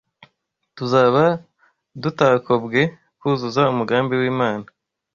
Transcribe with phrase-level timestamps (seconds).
[0.75, 1.23] tuzaba
[2.01, 2.81] dutakobwe
[3.19, 4.65] kuzuza umugambi w’Imana